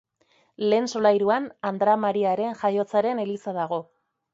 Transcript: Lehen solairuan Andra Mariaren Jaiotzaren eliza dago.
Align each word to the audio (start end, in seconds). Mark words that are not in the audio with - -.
Lehen 0.73 0.89
solairuan 0.93 1.47
Andra 1.73 1.95
Mariaren 2.07 2.59
Jaiotzaren 2.65 3.27
eliza 3.29 3.61
dago. 3.65 3.85